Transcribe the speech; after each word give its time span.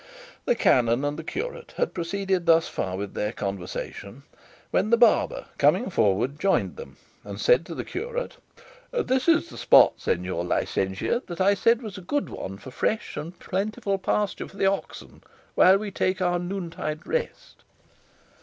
The 0.45 0.55
canon 0.55 1.05
and 1.05 1.15
the 1.15 1.23
curate 1.23 1.75
had 1.77 1.93
proceeded 1.93 2.47
thus 2.47 2.67
far 2.67 2.97
with 2.97 3.13
their 3.13 3.31
conversation, 3.31 4.23
when 4.71 4.89
the 4.89 4.97
barber, 4.97 5.45
coming 5.59 5.91
forward, 5.91 6.39
joined 6.39 6.75
them, 6.75 6.97
and 7.23 7.39
said 7.39 7.67
to 7.67 7.75
the 7.75 7.85
curate, 7.85 8.37
"This 8.91 9.27
is 9.29 9.49
the 9.51 9.59
spot, 9.59 9.99
señor 9.99 10.43
licentiate, 10.47 11.27
that 11.27 11.39
I 11.39 11.53
said 11.53 11.83
was 11.83 11.99
a 11.99 12.01
good 12.01 12.29
one 12.29 12.57
for 12.57 12.71
fresh 12.71 13.15
and 13.15 13.37
plentiful 13.37 13.99
pasture 13.99 14.47
for 14.47 14.57
the 14.57 14.65
oxen, 14.65 15.21
while 15.53 15.77
we 15.77 15.91
take 15.91 16.19
our 16.19 16.39
noontide 16.39 17.05
rest." 17.05 17.63